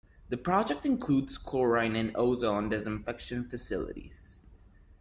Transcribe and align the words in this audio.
The 0.29 0.35
project 0.37 0.83
includes 0.83 1.37
chlorine 1.37 1.95
and 1.95 2.11
ozone 2.15 2.69
disinfection 2.69 3.43
facilities. 3.43 4.39